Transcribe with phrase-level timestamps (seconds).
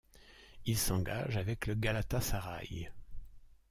[0.65, 2.89] Il s'engage avec le Galatasaray.